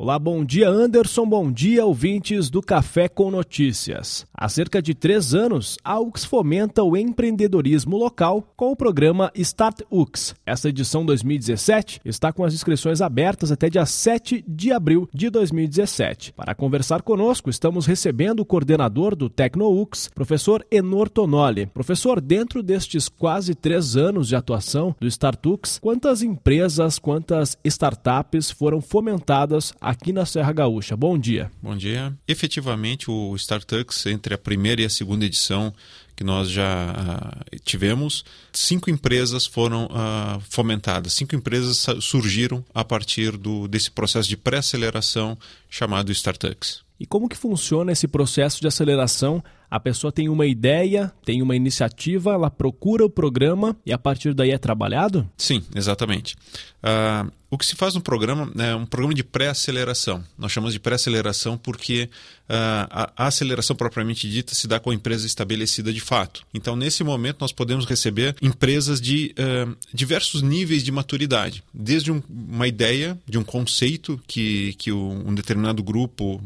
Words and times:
Olá, 0.00 0.16
bom 0.16 0.44
dia 0.44 0.68
Anderson, 0.68 1.26
bom 1.26 1.50
dia 1.50 1.84
ouvintes 1.84 2.48
do 2.48 2.62
Café 2.62 3.08
com 3.08 3.32
Notícias. 3.32 4.27
Há 4.40 4.48
cerca 4.48 4.80
de 4.80 4.94
três 4.94 5.34
anos, 5.34 5.78
a 5.82 5.98
UX 5.98 6.24
fomenta 6.24 6.84
o 6.84 6.96
empreendedorismo 6.96 7.96
local 7.96 8.52
com 8.56 8.70
o 8.70 8.76
programa 8.76 9.32
Start 9.34 9.80
UX. 9.90 10.32
Esta 10.46 10.68
edição 10.68 11.04
2017 11.04 12.00
está 12.04 12.32
com 12.32 12.44
as 12.44 12.54
inscrições 12.54 13.00
abertas 13.00 13.50
até 13.50 13.68
dia 13.68 13.84
7 13.84 14.44
de 14.46 14.70
abril 14.70 15.08
de 15.12 15.28
2017. 15.28 16.34
Para 16.34 16.54
conversar 16.54 17.02
conosco, 17.02 17.50
estamos 17.50 17.84
recebendo 17.84 18.38
o 18.38 18.44
coordenador 18.44 19.16
do 19.16 19.28
TecnoUX, 19.28 20.08
professor 20.14 20.64
Enor 20.70 21.08
Tonoli. 21.08 21.66
Professor, 21.66 22.20
dentro 22.20 22.62
destes 22.62 23.08
quase 23.08 23.56
três 23.56 23.96
anos 23.96 24.28
de 24.28 24.36
atuação 24.36 24.94
do 25.00 25.08
StartUX, 25.08 25.80
quantas 25.80 26.22
empresas, 26.22 26.96
quantas 26.96 27.58
startups 27.64 28.52
foram 28.52 28.80
fomentadas 28.80 29.74
aqui 29.80 30.12
na 30.12 30.24
Serra 30.24 30.52
Gaúcha. 30.52 30.96
Bom 30.96 31.18
dia. 31.18 31.50
Bom 31.60 31.76
dia. 31.76 32.16
Efetivamente, 32.28 33.10
o 33.10 33.34
StarTux, 33.34 34.06
entre 34.06 34.27
a 34.34 34.38
primeira 34.38 34.82
e 34.82 34.84
a 34.84 34.90
segunda 34.90 35.24
edição 35.24 35.72
que 36.16 36.24
nós 36.24 36.50
já 36.50 36.92
uh, 36.92 37.60
tivemos, 37.60 38.24
cinco 38.52 38.90
empresas 38.90 39.46
foram 39.46 39.86
uh, 39.86 40.40
fomentadas, 40.50 41.12
cinco 41.12 41.36
empresas 41.36 41.86
surgiram 42.00 42.64
a 42.74 42.84
partir 42.84 43.36
do, 43.36 43.68
desse 43.68 43.88
processo 43.88 44.28
de 44.28 44.36
pré-aceleração 44.36 45.38
chamado 45.70 46.10
StarTux. 46.10 46.82
E 46.98 47.06
como 47.06 47.28
que 47.28 47.36
funciona 47.36 47.92
esse 47.92 48.08
processo 48.08 48.60
de 48.60 48.66
aceleração? 48.66 49.42
A 49.70 49.78
pessoa 49.78 50.10
tem 50.10 50.28
uma 50.28 50.46
ideia, 50.46 51.12
tem 51.24 51.42
uma 51.42 51.54
iniciativa, 51.54 52.32
ela 52.32 52.50
procura 52.50 53.04
o 53.04 53.10
programa 53.10 53.76
e 53.84 53.92
a 53.92 53.98
partir 53.98 54.32
daí 54.32 54.50
é 54.50 54.58
trabalhado? 54.58 55.28
Sim, 55.36 55.62
exatamente. 55.74 56.36
Uh, 56.78 57.30
o 57.50 57.56
que 57.58 57.66
se 57.66 57.74
faz 57.74 57.94
no 57.94 58.00
programa 58.00 58.52
é 58.58 58.74
um 58.74 58.84
programa 58.86 59.14
de 59.14 59.24
pré-aceleração. 59.24 60.22
Nós 60.36 60.52
chamamos 60.52 60.74
de 60.74 60.78
pré-aceleração 60.78 61.56
porque 61.56 62.08
uh, 62.48 62.52
a, 62.90 63.12
a, 63.16 63.26
aceleração 63.26 63.74
propriamente 63.74 64.28
dita 64.28 64.54
se 64.54 64.68
dá 64.68 64.78
com 64.78 64.90
a 64.90 64.94
empresa 64.94 65.26
estabelecida 65.26 65.92
de 65.92 66.00
fato. 66.00 66.42
Então, 66.52 66.76
nesse 66.76 67.02
momento, 67.02 67.38
nós 67.40 67.50
podemos 67.50 67.86
receber 67.86 68.36
empresas 68.40 69.00
de 69.00 69.34
uh, 69.38 69.76
diversos 69.92 70.42
níveis 70.42 70.84
de 70.84 70.92
maturidade, 70.92 71.64
desde 71.72 72.12
um, 72.12 72.22
uma 72.28 72.68
ideia 72.68 73.18
de 73.26 73.38
um 73.38 73.44
conceito 73.44 74.20
que, 74.26 74.74
que 74.74 74.92
um 74.92 75.34
determinado 75.34 75.82
grupo 75.82 76.40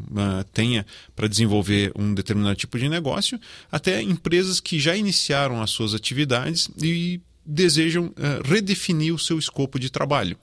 tenha 0.53 0.85
para 1.15 1.27
desenvolver 1.27 1.91
um 1.95 2.13
determinado 2.13 2.55
tipo 2.55 2.79
de 2.79 2.87
negócio, 2.87 3.12
até 3.71 4.01
empresas 4.01 4.59
que 4.59 4.79
já 4.79 4.95
iniciaram 4.95 5.61
as 5.61 5.71
suas 5.71 5.93
atividades 5.93 6.69
e 6.81 7.21
desejam 7.45 8.13
redefinir 8.43 9.13
o 9.13 9.19
seu 9.19 9.37
escopo 9.37 9.79
de 9.79 9.89
trabalho. 9.89 10.37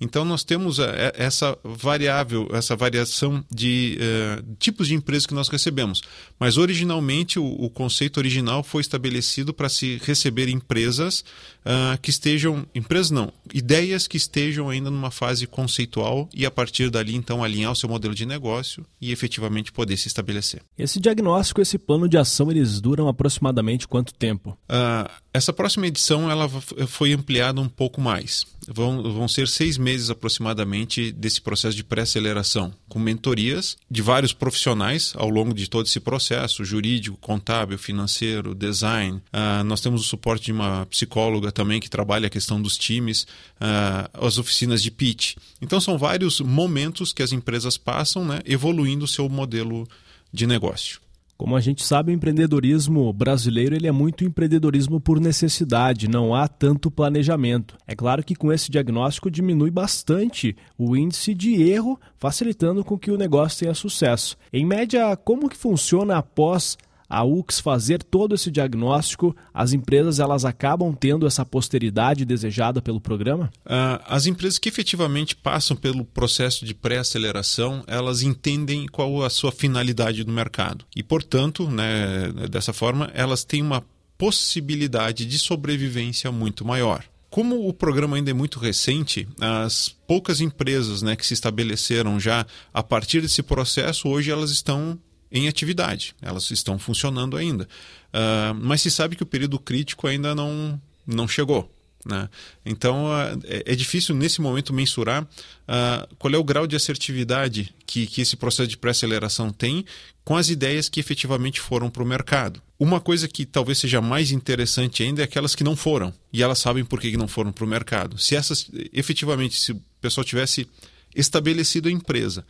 Então 0.00 0.24
nós 0.24 0.44
temos 0.44 0.78
eh, 0.78 1.12
essa 1.16 1.58
variável, 1.64 2.48
essa 2.52 2.76
variação 2.76 3.44
de 3.50 3.98
uh, 3.98 4.56
tipos 4.58 4.86
de 4.86 4.94
empresas 4.94 5.26
que 5.26 5.34
nós 5.34 5.48
recebemos. 5.48 6.02
Mas 6.38 6.56
originalmente 6.56 7.38
o, 7.38 7.44
o 7.44 7.68
conceito 7.68 8.18
original 8.18 8.62
foi 8.62 8.80
estabelecido 8.80 9.52
para 9.52 9.68
se 9.68 10.00
receber 10.04 10.48
empresas 10.48 11.24
uh, 11.64 11.98
que 12.00 12.10
estejam, 12.10 12.64
empresas 12.74 13.10
não, 13.10 13.32
ideias 13.52 14.06
que 14.06 14.16
estejam 14.16 14.70
ainda 14.70 14.90
numa 14.90 15.10
fase 15.10 15.46
conceitual 15.46 16.28
e 16.32 16.46
a 16.46 16.50
partir 16.50 16.90
dali 16.90 17.14
então 17.16 17.42
alinhar 17.42 17.72
o 17.72 17.76
seu 17.76 17.88
modelo 17.88 18.14
de 18.14 18.24
negócio 18.24 18.86
e 19.00 19.10
efetivamente 19.10 19.72
poder 19.72 19.96
se 19.96 20.06
estabelecer. 20.06 20.62
Esse 20.78 21.00
diagnóstico, 21.00 21.60
esse 21.60 21.78
plano 21.78 22.08
de 22.08 22.16
ação, 22.16 22.50
eles 22.50 22.80
duram 22.80 23.08
aproximadamente 23.08 23.88
quanto 23.88 24.14
tempo? 24.14 24.56
Uh, 24.68 25.10
essa 25.38 25.52
próxima 25.52 25.86
edição 25.86 26.28
ela 26.30 26.48
foi 26.88 27.12
ampliada 27.12 27.60
um 27.60 27.68
pouco 27.68 28.00
mais. 28.00 28.44
Vão, 28.66 29.02
vão 29.14 29.26
ser 29.26 29.48
seis 29.48 29.78
meses 29.78 30.10
aproximadamente 30.10 31.10
desse 31.12 31.40
processo 31.40 31.76
de 31.76 31.84
pré-aceleração, 31.84 32.74
com 32.88 32.98
mentorias 32.98 33.78
de 33.90 34.02
vários 34.02 34.32
profissionais 34.32 35.12
ao 35.16 35.30
longo 35.30 35.54
de 35.54 35.70
todo 35.70 35.86
esse 35.86 36.00
processo 36.00 36.64
jurídico, 36.64 37.16
contábil, 37.18 37.78
financeiro, 37.78 38.54
design. 38.54 39.22
Uh, 39.32 39.64
nós 39.64 39.80
temos 39.80 40.02
o 40.02 40.04
suporte 40.04 40.46
de 40.46 40.52
uma 40.52 40.84
psicóloga 40.86 41.50
também 41.50 41.80
que 41.80 41.88
trabalha 41.88 42.26
a 42.26 42.30
questão 42.30 42.60
dos 42.60 42.76
times, 42.76 43.22
uh, 43.22 44.26
as 44.26 44.36
oficinas 44.36 44.82
de 44.82 44.90
pitch. 44.90 45.36
Então, 45.62 45.80
são 45.80 45.96
vários 45.96 46.40
momentos 46.40 47.12
que 47.12 47.22
as 47.22 47.32
empresas 47.32 47.78
passam 47.78 48.24
né, 48.24 48.40
evoluindo 48.44 49.04
o 49.04 49.08
seu 49.08 49.28
modelo 49.28 49.88
de 50.32 50.46
negócio. 50.46 51.00
Como 51.38 51.54
a 51.54 51.60
gente 51.60 51.84
sabe, 51.84 52.10
o 52.10 52.14
empreendedorismo 52.14 53.12
brasileiro 53.12 53.76
ele 53.76 53.86
é 53.86 53.92
muito 53.92 54.24
empreendedorismo 54.24 55.00
por 55.00 55.20
necessidade, 55.20 56.08
não 56.08 56.34
há 56.34 56.48
tanto 56.48 56.90
planejamento. 56.90 57.76
É 57.86 57.94
claro 57.94 58.24
que 58.24 58.34
com 58.34 58.52
esse 58.52 58.68
diagnóstico 58.72 59.30
diminui 59.30 59.70
bastante 59.70 60.56
o 60.76 60.96
índice 60.96 61.34
de 61.34 61.62
erro, 61.62 61.96
facilitando 62.16 62.84
com 62.84 62.98
que 62.98 63.12
o 63.12 63.16
negócio 63.16 63.60
tenha 63.60 63.72
sucesso. 63.72 64.36
Em 64.52 64.66
média, 64.66 65.16
como 65.16 65.48
que 65.48 65.56
funciona 65.56 66.18
após 66.18 66.76
a 67.08 67.24
UX 67.24 67.58
fazer 67.60 68.02
todo 68.02 68.34
esse 68.34 68.50
diagnóstico, 68.50 69.34
as 69.52 69.72
empresas 69.72 70.18
elas 70.18 70.44
acabam 70.44 70.94
tendo 70.94 71.26
essa 71.26 71.44
posteridade 71.44 72.24
desejada 72.24 72.82
pelo 72.82 73.00
programa? 73.00 73.50
Uh, 73.64 74.02
as 74.06 74.26
empresas 74.26 74.58
que 74.58 74.68
efetivamente 74.68 75.34
passam 75.34 75.76
pelo 75.76 76.04
processo 76.04 76.64
de 76.64 76.74
pré-aceleração, 76.74 77.82
elas 77.86 78.22
entendem 78.22 78.86
qual 78.86 79.22
a 79.22 79.30
sua 79.30 79.50
finalidade 79.50 80.24
no 80.24 80.32
mercado. 80.32 80.84
E, 80.94 81.02
portanto, 81.02 81.70
né, 81.70 82.30
dessa 82.50 82.72
forma, 82.72 83.10
elas 83.14 83.44
têm 83.44 83.62
uma 83.62 83.82
possibilidade 84.18 85.24
de 85.24 85.38
sobrevivência 85.38 86.30
muito 86.30 86.64
maior. 86.64 87.04
Como 87.30 87.68
o 87.68 87.72
programa 87.72 88.16
ainda 88.16 88.30
é 88.30 88.34
muito 88.34 88.58
recente, 88.58 89.28
as 89.38 89.94
poucas 90.06 90.40
empresas 90.40 91.02
né, 91.02 91.14
que 91.14 91.26
se 91.26 91.34
estabeleceram 91.34 92.18
já 92.18 92.46
a 92.72 92.82
partir 92.82 93.20
desse 93.20 93.42
processo, 93.42 94.08
hoje 94.08 94.30
elas 94.30 94.50
estão 94.50 94.98
em 95.30 95.48
atividade, 95.48 96.14
elas 96.22 96.50
estão 96.50 96.78
funcionando 96.78 97.36
ainda. 97.36 97.68
Uh, 98.08 98.54
mas 98.60 98.80
se 98.80 98.90
sabe 98.90 99.16
que 99.16 99.22
o 99.22 99.26
período 99.26 99.58
crítico 99.58 100.06
ainda 100.06 100.34
não, 100.34 100.80
não 101.06 101.28
chegou. 101.28 101.70
Né? 102.06 102.28
Então 102.64 103.06
uh, 103.06 103.38
é, 103.44 103.72
é, 103.72 103.74
difícil 103.74 104.14
nesse 104.14 104.40
momento 104.40 104.72
mensurar 104.72 105.24
uh, 105.24 106.14
qual 106.16 106.32
é 106.32 106.38
o 106.38 106.44
grau 106.44 106.66
de 106.66 106.76
assertividade 106.76 107.74
que, 107.84 108.06
que 108.06 108.20
esse 108.20 108.36
processo 108.36 108.68
de 108.68 108.76
pré-aceleração 108.76 109.50
tem 109.50 109.84
com 110.24 110.36
as 110.36 110.48
ideias 110.48 110.88
que 110.88 111.00
efetivamente 111.00 111.60
foram 111.60 111.90
para 111.90 112.02
o 112.02 112.06
mercado. 112.06 112.62
Uma 112.78 113.00
coisa 113.00 113.26
que 113.26 113.44
talvez 113.44 113.78
seja 113.78 114.00
mais 114.00 114.30
interessante 114.30 115.02
ainda 115.02 115.22
é 115.22 115.24
aquelas 115.24 115.54
que 115.54 115.64
não 115.64 115.74
foram 115.74 116.14
e 116.32 116.42
elas 116.42 116.60
sabem 116.60 116.84
por 116.84 117.00
que 117.00 117.16
não 117.16 117.28
foram 117.28 117.50
para 117.50 117.64
o 117.64 117.68
mercado. 117.68 118.16
Se 118.16 118.36
essas 118.36 118.70
efetivamente, 118.92 119.58
se 119.58 119.72
o 119.72 119.82
pessoal 120.00 120.24
tivesse 120.24 120.68
estabelecido 121.14 121.88
a 121.88 121.92
empresa 121.92 122.46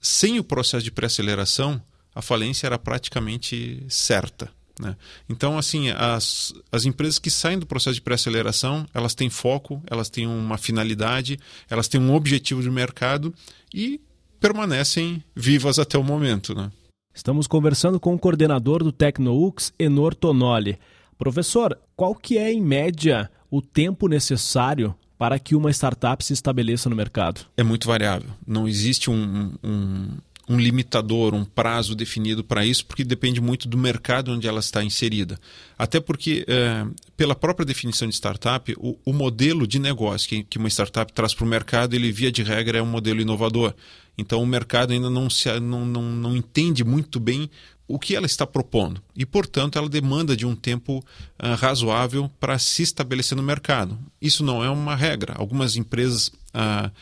sem 0.00 0.38
o 0.38 0.44
processo 0.44 0.84
de 0.84 0.90
pré-aceleração, 0.90 1.80
a 2.18 2.22
falência 2.22 2.66
era 2.66 2.76
praticamente 2.76 3.86
certa. 3.88 4.50
Né? 4.80 4.96
Então, 5.28 5.56
assim, 5.56 5.90
as, 5.90 6.52
as 6.72 6.84
empresas 6.84 7.16
que 7.16 7.30
saem 7.30 7.60
do 7.60 7.64
processo 7.64 7.94
de 7.94 8.00
pré-aceleração, 8.00 8.84
elas 8.92 9.14
têm 9.14 9.30
foco, 9.30 9.80
elas 9.88 10.10
têm 10.10 10.26
uma 10.26 10.58
finalidade, 10.58 11.38
elas 11.70 11.86
têm 11.86 12.00
um 12.00 12.12
objetivo 12.12 12.60
de 12.60 12.68
mercado 12.72 13.32
e 13.72 14.00
permanecem 14.40 15.22
vivas 15.34 15.78
até 15.78 15.96
o 15.96 16.02
momento. 16.02 16.56
Né? 16.56 16.72
Estamos 17.14 17.46
conversando 17.46 18.00
com 18.00 18.12
o 18.12 18.18
coordenador 18.18 18.82
do 18.82 18.90
TecnoUX, 18.90 19.72
Enor 19.78 20.12
Tonoli. 20.12 20.76
Professor, 21.16 21.78
qual 21.94 22.16
que 22.16 22.36
é, 22.36 22.52
em 22.52 22.60
média, 22.60 23.30
o 23.48 23.62
tempo 23.62 24.08
necessário 24.08 24.92
para 25.16 25.38
que 25.38 25.54
uma 25.54 25.70
startup 25.70 26.24
se 26.24 26.32
estabeleça 26.32 26.90
no 26.90 26.96
mercado? 26.96 27.42
É 27.56 27.62
muito 27.62 27.86
variável. 27.86 28.30
Não 28.44 28.66
existe 28.66 29.08
um, 29.08 29.52
um, 29.62 30.17
um 30.48 30.58
limitador, 30.58 31.34
um 31.34 31.44
prazo 31.44 31.94
definido 31.94 32.42
para 32.42 32.64
isso, 32.64 32.86
porque 32.86 33.04
depende 33.04 33.40
muito 33.40 33.68
do 33.68 33.76
mercado 33.76 34.32
onde 34.32 34.48
ela 34.48 34.60
está 34.60 34.82
inserida. 34.82 35.38
Até 35.78 36.00
porque, 36.00 36.44
é, 36.48 36.86
pela 37.16 37.34
própria 37.34 37.66
definição 37.66 38.08
de 38.08 38.14
startup, 38.14 38.74
o, 38.78 38.98
o 39.04 39.12
modelo 39.12 39.66
de 39.66 39.78
negócio 39.78 40.28
que, 40.28 40.42
que 40.44 40.58
uma 40.58 40.68
startup 40.68 41.12
traz 41.12 41.34
para 41.34 41.44
o 41.44 41.48
mercado, 41.48 41.94
ele 41.94 42.10
via 42.10 42.32
de 42.32 42.42
regra 42.42 42.78
é 42.78 42.82
um 42.82 42.86
modelo 42.86 43.20
inovador. 43.20 43.74
Então 44.16 44.42
o 44.42 44.46
mercado 44.46 44.92
ainda 44.92 45.10
não, 45.10 45.28
se, 45.28 45.60
não, 45.60 45.84
não, 45.84 46.02
não 46.02 46.36
entende 46.36 46.82
muito 46.82 47.20
bem 47.20 47.48
o 47.86 47.98
que 47.98 48.14
ela 48.14 48.26
está 48.26 48.46
propondo. 48.46 49.02
E, 49.16 49.24
portanto, 49.24 49.78
ela 49.78 49.88
demanda 49.88 50.36
de 50.36 50.44
um 50.44 50.54
tempo 50.54 50.98
uh, 50.98 51.54
razoável 51.56 52.30
para 52.38 52.58
se 52.58 52.82
estabelecer 52.82 53.34
no 53.34 53.42
mercado. 53.42 53.98
Isso 54.20 54.44
não 54.44 54.62
é 54.62 54.68
uma 54.68 54.94
regra. 54.94 55.34
Algumas 55.36 55.74
empresas 55.74 56.28
uh, 56.28 56.92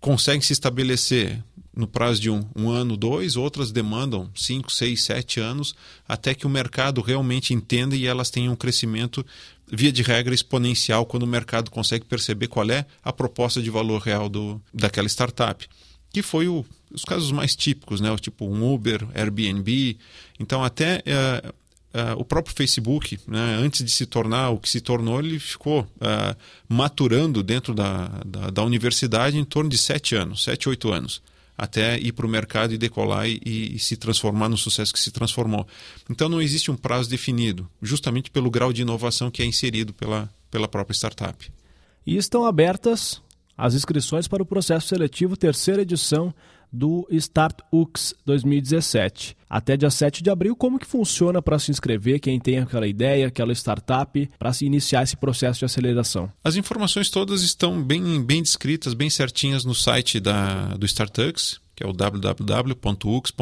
conseguem 0.00 0.40
se 0.40 0.54
estabelecer 0.54 1.44
no 1.80 1.88
prazo 1.88 2.20
de 2.20 2.30
um, 2.30 2.44
um, 2.54 2.70
ano, 2.70 2.96
dois, 2.96 3.36
outras 3.36 3.72
demandam 3.72 4.30
cinco, 4.34 4.70
seis, 4.70 5.02
sete 5.02 5.40
anos, 5.40 5.74
até 6.06 6.34
que 6.34 6.46
o 6.46 6.50
mercado 6.50 7.00
realmente 7.00 7.54
entenda 7.54 7.96
e 7.96 8.06
elas 8.06 8.30
tenham 8.30 8.52
um 8.52 8.56
crescimento, 8.56 9.24
via 9.66 9.90
de 9.90 10.02
regra, 10.02 10.34
exponencial, 10.34 11.06
quando 11.06 11.22
o 11.22 11.26
mercado 11.26 11.70
consegue 11.70 12.04
perceber 12.04 12.48
qual 12.48 12.70
é 12.70 12.84
a 13.02 13.12
proposta 13.12 13.62
de 13.62 13.70
valor 13.70 14.02
real 14.02 14.28
do, 14.28 14.60
daquela 14.72 15.08
startup. 15.08 15.66
Que 16.12 16.22
foi 16.22 16.46
o, 16.46 16.64
os 16.92 17.04
casos 17.04 17.32
mais 17.32 17.56
típicos, 17.56 18.00
né? 18.00 18.14
tipo 18.18 18.44
um 18.44 18.72
Uber, 18.72 19.06
Airbnb. 19.14 19.96
Então, 20.38 20.62
até 20.62 21.02
Uh, 21.92 22.14
o 22.18 22.24
próprio 22.24 22.54
Facebook, 22.54 23.18
né, 23.26 23.56
antes 23.60 23.84
de 23.84 23.90
se 23.90 24.06
tornar 24.06 24.50
o 24.50 24.60
que 24.60 24.70
se 24.70 24.80
tornou, 24.80 25.18
ele 25.18 25.40
ficou 25.40 25.80
uh, 25.80 26.36
maturando 26.68 27.42
dentro 27.42 27.74
da, 27.74 28.06
da, 28.24 28.48
da, 28.48 28.62
universidade 28.62 29.36
em 29.36 29.44
torno 29.44 29.68
de 29.68 29.76
sete 29.76 30.14
anos, 30.14 30.44
sete, 30.44 30.68
oito 30.68 30.92
anos 30.92 31.20
até 31.56 31.98
ir 31.98 32.12
para 32.12 32.26
o 32.26 32.28
mercado 32.28 32.72
e 32.72 32.78
decolar 32.78 33.28
e, 33.28 33.40
e, 33.44 33.78
se 33.78 33.96
transformar 33.96 34.48
no 34.48 34.56
sucesso 34.56 34.92
que 34.92 34.98
se 34.98 35.10
transformou. 35.10 35.66
Então 36.08 36.28
não 36.28 36.40
existe 36.40 36.70
um 36.70 36.76
prazo 36.76 37.08
definido, 37.10 37.68
justamente 37.82 38.30
pelo 38.30 38.50
grau 38.50 38.72
de 38.72 38.82
inovação 38.82 39.30
que 39.30 39.42
é 39.42 39.44
inserido 39.46 39.92
pela, 39.92 40.30
pela 40.50 40.66
própria 40.66 40.94
startup. 40.94 41.50
E 42.06 42.16
estão 42.16 42.44
abertas 42.44 43.22
as 43.56 43.74
inscrições 43.74 44.26
para 44.26 44.42
o 44.42 44.46
processo 44.46 44.88
seletivo 44.88 45.36
terceira 45.36 45.82
edição 45.82 46.34
do 46.72 47.06
Start 47.10 47.58
UX 47.72 48.14
2017. 48.24 49.36
Até 49.48 49.76
dia 49.76 49.90
7 49.90 50.22
de 50.22 50.30
abril, 50.30 50.54
como 50.54 50.78
que 50.78 50.86
funciona 50.86 51.42
para 51.42 51.58
se 51.58 51.70
inscrever, 51.70 52.20
quem 52.20 52.38
tem 52.38 52.58
aquela 52.60 52.86
ideia, 52.86 53.26
aquela 53.26 53.52
startup, 53.52 54.30
para 54.38 54.52
se 54.52 54.64
iniciar 54.64 55.02
esse 55.02 55.16
processo 55.16 55.58
de 55.58 55.64
aceleração? 55.64 56.30
As 56.44 56.54
informações 56.54 57.10
todas 57.10 57.42
estão 57.42 57.82
bem, 57.82 58.22
bem 58.22 58.42
descritas, 58.42 58.94
bem 58.94 59.10
certinhas 59.10 59.64
no 59.64 59.74
site 59.74 60.20
da, 60.20 60.76
do 60.76 60.86
StartUX, 60.86 61.60
que 61.74 61.82
é 61.82 61.86
o 61.86 61.92
www.ux.br 61.92 63.32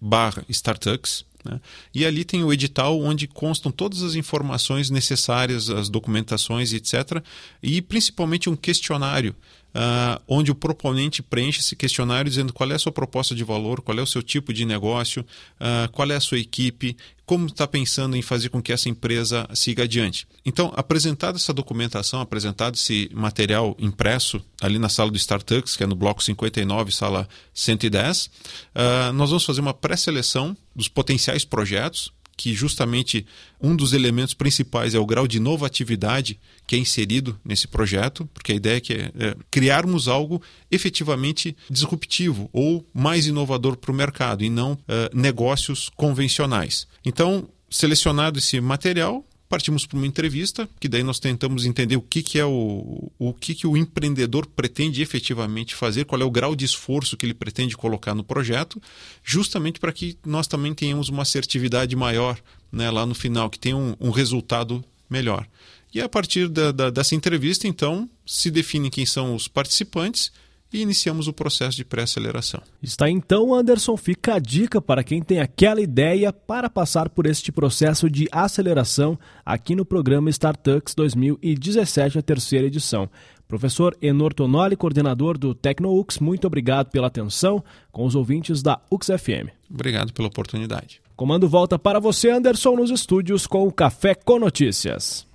barra 0.00 0.44
StartUX. 0.48 1.24
Né? 1.44 1.60
E 1.94 2.04
ali 2.04 2.24
tem 2.24 2.44
o 2.44 2.52
edital 2.52 3.00
onde 3.00 3.26
constam 3.26 3.72
todas 3.72 4.02
as 4.02 4.14
informações 4.14 4.90
necessárias, 4.90 5.70
as 5.70 5.88
documentações, 5.88 6.72
etc. 6.72 7.22
E 7.62 7.80
principalmente 7.80 8.50
um 8.50 8.56
questionário 8.56 9.34
uh, 9.74 10.20
onde 10.26 10.50
o 10.50 10.54
proponente 10.54 11.22
preenche 11.22 11.60
esse 11.60 11.76
questionário 11.76 12.30
dizendo 12.30 12.52
qual 12.52 12.70
é 12.70 12.74
a 12.74 12.78
sua 12.78 12.92
proposta 12.92 13.34
de 13.34 13.44
valor, 13.44 13.80
qual 13.80 13.98
é 13.98 14.02
o 14.02 14.06
seu 14.06 14.22
tipo 14.22 14.52
de 14.52 14.64
negócio, 14.64 15.24
uh, 15.60 15.90
qual 15.92 16.10
é 16.10 16.16
a 16.16 16.20
sua 16.20 16.38
equipe, 16.38 16.96
como 17.24 17.46
está 17.46 17.66
pensando 17.66 18.16
em 18.16 18.22
fazer 18.22 18.48
com 18.48 18.60
que 18.60 18.72
essa 18.72 18.88
empresa 18.88 19.48
siga 19.54 19.84
adiante. 19.84 20.26
Então, 20.44 20.72
apresentada 20.74 21.36
essa 21.36 21.52
documentação, 21.52 22.20
apresentado 22.20 22.74
esse 22.74 23.08
material 23.14 23.76
impresso 23.78 24.42
ali 24.60 24.78
na 24.78 24.88
sala 24.88 25.10
do 25.10 25.16
StartUX, 25.16 25.76
que 25.76 25.84
é 25.84 25.86
no 25.86 25.94
bloco 25.94 26.22
59, 26.22 26.90
sala 26.90 27.28
110, 27.54 28.26
uh, 28.26 28.30
ah, 28.74 29.12
nós 29.12 29.30
vamos 29.30 29.44
fazer 29.44 29.60
uma 29.60 29.74
pré-seleção 29.74 30.56
dos 30.74 30.88
potenciais 30.88 31.44
projetos 31.44 32.12
que 32.40 32.54
justamente 32.54 33.26
um 33.60 33.76
dos 33.76 33.92
elementos 33.92 34.32
principais 34.32 34.94
é 34.94 34.98
o 34.98 35.04
grau 35.04 35.28
de 35.28 35.36
inovatividade 35.36 36.40
que 36.66 36.74
é 36.74 36.78
inserido 36.78 37.38
nesse 37.44 37.68
projeto, 37.68 38.26
porque 38.32 38.52
a 38.52 38.54
ideia 38.54 38.78
é, 38.78 38.80
que 38.80 38.94
é, 38.94 39.12
é 39.14 39.36
criarmos 39.50 40.08
algo 40.08 40.40
efetivamente 40.70 41.54
disruptivo 41.68 42.48
ou 42.50 42.82
mais 42.94 43.26
inovador 43.26 43.76
para 43.76 43.92
o 43.92 43.94
mercado 43.94 44.42
e 44.42 44.48
não 44.48 44.78
é, 44.88 45.10
negócios 45.12 45.90
convencionais. 45.94 46.86
Então, 47.04 47.46
selecionado 47.68 48.38
esse 48.38 48.58
material, 48.58 49.22
partimos 49.50 49.84
para 49.84 49.98
uma 49.98 50.06
entrevista, 50.06 50.68
que 50.78 50.88
daí 50.88 51.02
nós 51.02 51.18
tentamos 51.18 51.66
entender 51.66 51.96
o 51.96 52.00
que, 52.00 52.22
que 52.22 52.38
é 52.38 52.44
o, 52.46 53.10
o 53.18 53.34
que, 53.34 53.52
que 53.52 53.66
o 53.66 53.76
empreendedor 53.76 54.46
pretende 54.46 55.02
efetivamente 55.02 55.74
fazer, 55.74 56.04
qual 56.04 56.22
é 56.22 56.24
o 56.24 56.30
grau 56.30 56.54
de 56.54 56.64
esforço 56.64 57.16
que 57.16 57.26
ele 57.26 57.34
pretende 57.34 57.76
colocar 57.76 58.14
no 58.14 58.22
projeto, 58.22 58.80
justamente 59.24 59.80
para 59.80 59.92
que 59.92 60.16
nós 60.24 60.46
também 60.46 60.72
tenhamos 60.72 61.08
uma 61.08 61.22
assertividade 61.22 61.96
maior 61.96 62.38
né, 62.70 62.88
lá 62.92 63.04
no 63.04 63.14
final, 63.14 63.50
que 63.50 63.58
tenha 63.58 63.76
um, 63.76 63.96
um 63.98 64.10
resultado 64.10 64.84
melhor. 65.10 65.44
E 65.92 66.00
a 66.00 66.08
partir 66.08 66.48
da, 66.48 66.70
da, 66.70 66.88
dessa 66.88 67.16
entrevista, 67.16 67.66
então, 67.66 68.08
se 68.24 68.52
define 68.52 68.88
quem 68.88 69.04
são 69.04 69.34
os 69.34 69.48
participantes 69.48 70.30
e 70.72 70.80
iniciamos 70.80 71.28
o 71.28 71.32
processo 71.32 71.76
de 71.76 71.84
pré-aceleração. 71.84 72.62
Está 72.82 73.08
então, 73.08 73.54
Anderson, 73.54 73.96
fica 73.96 74.34
a 74.34 74.38
dica 74.38 74.80
para 74.80 75.02
quem 75.02 75.22
tem 75.22 75.40
aquela 75.40 75.80
ideia 75.80 76.32
para 76.32 76.70
passar 76.70 77.08
por 77.08 77.26
este 77.26 77.50
processo 77.50 78.08
de 78.08 78.28
aceleração 78.30 79.18
aqui 79.44 79.74
no 79.74 79.84
programa 79.84 80.30
Startups 80.30 80.94
2017, 80.94 82.18
a 82.18 82.22
terceira 82.22 82.66
edição. 82.66 83.08
Professor 83.50 83.96
Enor 84.00 84.32
Tonoli, 84.32 84.76
coordenador 84.76 85.36
do 85.36 85.52
TecnoUX, 85.54 86.20
muito 86.20 86.46
obrigado 86.46 86.88
pela 86.88 87.08
atenção 87.08 87.64
com 87.90 88.06
os 88.06 88.14
ouvintes 88.14 88.62
da 88.62 88.80
UXFM. 88.88 89.50
Obrigado 89.68 90.12
pela 90.12 90.28
oportunidade. 90.28 91.02
Comando 91.16 91.48
volta 91.48 91.76
para 91.76 91.98
você, 91.98 92.30
Anderson, 92.30 92.76
nos 92.76 92.90
estúdios 92.90 93.48
com 93.48 93.66
o 93.66 93.72
Café 93.72 94.14
com 94.14 94.38
Notícias. 94.38 95.28